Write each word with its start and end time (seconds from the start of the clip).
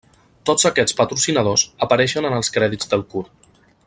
Tots 0.49 0.63
aquests 0.69 0.95
patrocinadors 1.01 1.65
apareixen 1.87 2.29
en 2.31 2.39
els 2.39 2.53
crèdits 2.57 2.91
del 2.95 3.05
curt. 3.13 3.51